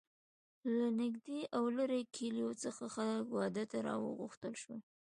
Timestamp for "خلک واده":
2.95-3.63